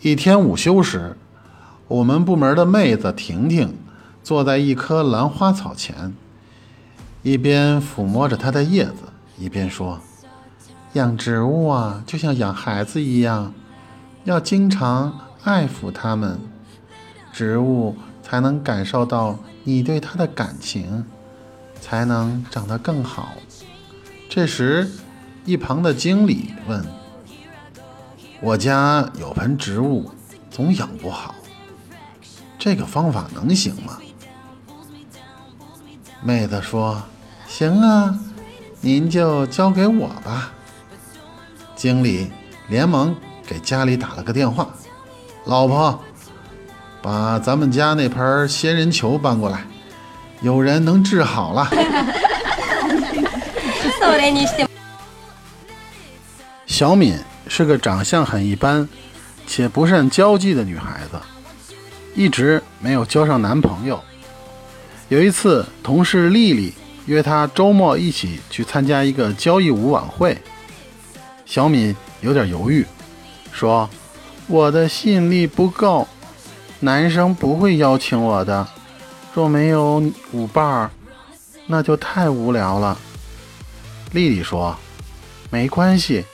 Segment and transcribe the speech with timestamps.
[0.00, 1.16] 一天午休时，
[1.88, 3.74] 我们部门的妹子婷婷
[4.22, 6.14] 坐在一棵兰花草前，
[7.24, 8.94] 一边抚摸着它的叶子，
[9.36, 9.98] 一边说
[10.94, 13.52] ：“养植物啊，就像养孩子一样，
[14.22, 16.38] 要经常爱抚它们，
[17.32, 21.04] 植物才能感受到你对它的感情，
[21.80, 23.32] 才能长得更好。”
[24.30, 24.88] 这时，
[25.44, 26.86] 一旁的经理问。
[28.40, 30.08] 我家有盆植物，
[30.48, 31.34] 总养不好，
[32.56, 33.98] 这个方法能行吗？
[36.22, 37.02] 妹子说
[37.48, 38.16] ：“行啊，
[38.80, 40.52] 您就交给我吧。”
[41.74, 42.30] 经理
[42.68, 43.14] 连忙
[43.46, 44.68] 给家里打了个电话
[45.46, 46.00] ：“老婆，
[47.02, 49.64] 把咱们家那盆仙人球搬过来，
[50.42, 51.68] 有人能治好了。
[56.66, 57.18] ”小敏。
[57.48, 58.86] 是个长相很一般，
[59.46, 61.18] 且不善交际的女孩子，
[62.14, 64.00] 一直没有交上男朋友。
[65.08, 66.74] 有一次，同事丽丽
[67.06, 70.36] 约她周末一起去参加一个交谊舞晚会，
[71.46, 72.84] 小敏有点犹豫，
[73.50, 73.88] 说
[74.46, 76.06] ：“我的吸引力不够，
[76.80, 78.68] 男生不会邀请我的。
[79.34, 80.02] 若没有
[80.32, 80.90] 舞伴儿，
[81.66, 82.98] 那就太无聊了。”
[84.12, 84.76] 丽丽说
[85.50, 86.24] ：“没关系。”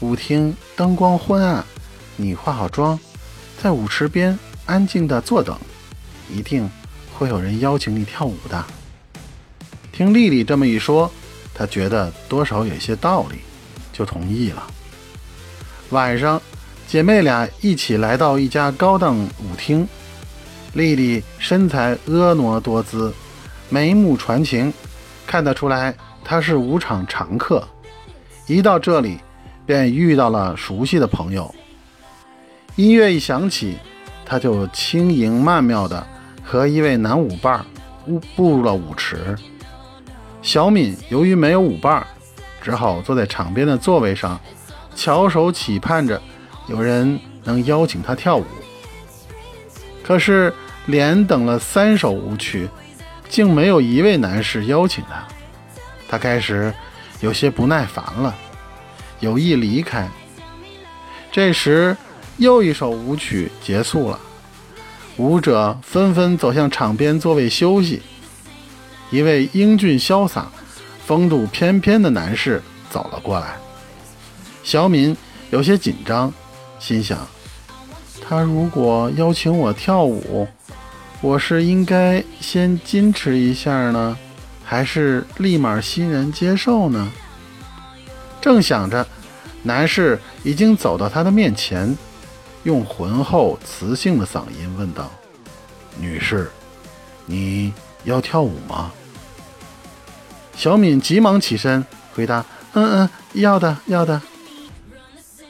[0.00, 1.64] 舞厅灯光昏暗，
[2.16, 2.98] 你化好妆，
[3.62, 5.58] 在舞池边安静地坐等，
[6.30, 6.68] 一定
[7.14, 8.62] 会有人邀请你跳舞的。
[9.92, 11.10] 听丽丽这么一说，
[11.54, 13.38] 她觉得多少有些道理，
[13.90, 14.62] 就同意了。
[15.88, 16.42] 晚上，
[16.86, 19.88] 姐妹俩一起来到一家高档舞厅，
[20.74, 23.14] 丽丽身材婀娜多姿，
[23.70, 24.70] 眉目传情，
[25.26, 27.66] 看得出来她是舞场常客。
[28.46, 29.18] 一到这里。
[29.66, 31.52] 便遇到了熟悉的朋友。
[32.76, 33.76] 音乐一响起，
[34.24, 36.06] 他就轻盈曼妙地
[36.42, 37.64] 和一位男舞伴
[38.06, 39.36] 步步入了舞池。
[40.42, 42.06] 小敏由于没有舞伴，
[42.62, 44.40] 只好坐在场边的座位上，
[44.94, 46.20] 翘首企盼着
[46.68, 48.44] 有人能邀请她跳舞。
[50.04, 50.54] 可是
[50.86, 52.68] 连等了三首舞曲，
[53.28, 55.26] 竟没有一位男士邀请她。
[56.08, 56.72] 她开始
[57.20, 58.32] 有些不耐烦了。
[59.20, 60.08] 有意离开。
[61.32, 61.96] 这时，
[62.38, 64.18] 又一首舞曲结束了，
[65.16, 68.02] 舞者纷纷走向场边座位休息。
[69.10, 70.50] 一位英俊潇洒、
[71.06, 73.56] 风度翩翩的男士走了过来。
[74.64, 75.16] 小敏
[75.50, 76.32] 有些紧张，
[76.78, 77.16] 心想：
[78.20, 80.48] 他如果邀请我跳舞，
[81.20, 84.18] 我是应该先矜持一下呢，
[84.64, 87.12] 还是立马欣然接受呢？
[88.46, 89.04] 正想着，
[89.64, 91.98] 男士已经走到他的面前，
[92.62, 95.10] 用浑厚磁性的嗓音问道
[95.98, 96.48] ：“女士，
[97.24, 97.72] 你
[98.04, 98.92] 要跳舞吗？”
[100.56, 101.84] 小敏急忙起身
[102.14, 104.22] 回答：“嗯嗯，要的，要的。”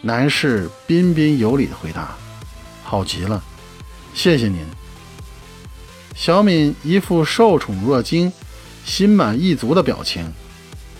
[0.00, 2.16] 男士彬彬有礼地回答
[2.82, 3.44] ：“好极了，
[4.14, 4.64] 谢谢您。”
[6.16, 8.32] 小敏一副受宠若惊、
[8.86, 10.32] 心满意足的表情，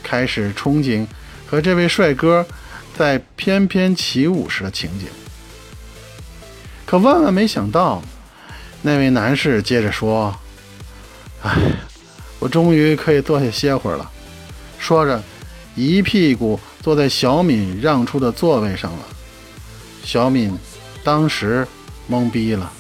[0.03, 1.07] 开始憧憬。
[1.47, 2.45] 和这位帅哥
[2.97, 5.07] 在翩翩起舞时的情景，
[6.85, 8.03] 可万万没想到，
[8.83, 10.35] 那位男士接着说
[11.43, 11.55] ：“哎，
[12.39, 14.11] 我终于可以坐下歇会儿了。”
[14.79, 15.23] 说着，
[15.75, 18.99] 一屁股坐在小敏让出的座位上了。
[20.05, 20.57] 小敏
[21.03, 21.67] 当时
[22.11, 22.73] 懵逼了。